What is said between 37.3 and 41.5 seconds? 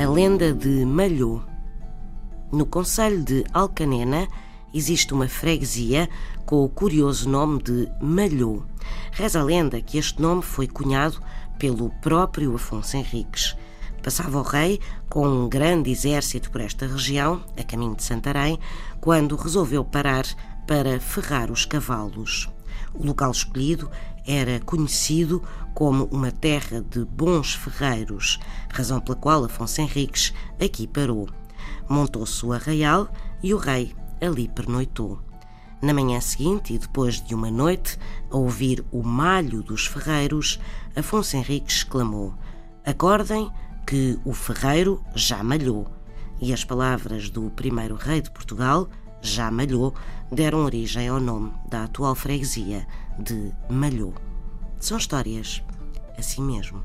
uma noite, a ouvir o malho dos ferreiros, Afonso